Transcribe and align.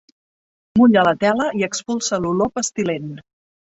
Mulla 0.79 1.03
la 1.09 1.13
tela 1.25 1.47
i 1.59 1.67
expulsa 1.67 2.19
l'olor 2.25 2.51
pestilent. 2.59 3.13